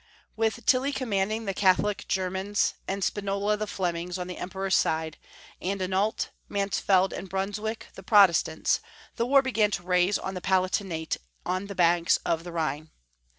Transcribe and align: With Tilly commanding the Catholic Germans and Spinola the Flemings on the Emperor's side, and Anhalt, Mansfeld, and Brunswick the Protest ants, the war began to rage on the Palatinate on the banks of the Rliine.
With 0.35 0.65
Tilly 0.65 0.91
commanding 0.91 1.45
the 1.45 1.53
Catholic 1.53 2.07
Germans 2.07 2.73
and 2.87 3.03
Spinola 3.03 3.55
the 3.55 3.67
Flemings 3.67 4.17
on 4.17 4.25
the 4.25 4.39
Emperor's 4.39 4.75
side, 4.75 5.19
and 5.61 5.79
Anhalt, 5.79 6.31
Mansfeld, 6.49 7.13
and 7.13 7.29
Brunswick 7.29 7.85
the 7.93 8.01
Protest 8.01 8.49
ants, 8.49 8.79
the 9.17 9.27
war 9.27 9.43
began 9.43 9.69
to 9.69 9.83
rage 9.83 10.17
on 10.17 10.33
the 10.33 10.41
Palatinate 10.41 11.17
on 11.45 11.67
the 11.67 11.75
banks 11.75 12.17
of 12.25 12.43
the 12.43 12.49
Rliine. 12.51 12.89